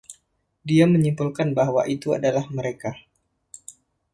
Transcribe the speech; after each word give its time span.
Dia 0.69 0.85
menyimpulkan 0.93 1.49
bahwa 1.59 1.81
itu 1.95 2.07
adalah 2.17 2.45
mereka. 2.57 2.91